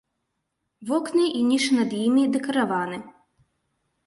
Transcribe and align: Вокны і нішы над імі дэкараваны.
Вокны 0.91 1.25
і 1.39 1.43
нішы 1.49 1.71
над 1.81 1.93
імі 2.07 2.23
дэкараваны. 2.37 2.97